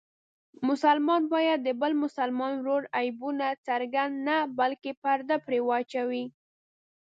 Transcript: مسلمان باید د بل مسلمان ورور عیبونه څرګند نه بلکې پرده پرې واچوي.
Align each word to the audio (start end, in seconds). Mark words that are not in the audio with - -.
مسلمان 0.69 1.21
باید 1.33 1.59
د 1.63 1.69
بل 1.81 1.91
مسلمان 2.03 2.53
ورور 2.57 2.83
عیبونه 2.99 3.47
څرګند 3.67 4.13
نه 4.27 4.37
بلکې 4.59 4.91
پرده 5.03 5.37
پرې 5.45 5.59
واچوي. 5.67 6.25